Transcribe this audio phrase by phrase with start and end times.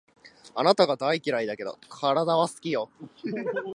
[0.55, 2.75] あなたが大嫌いだけど、体は好き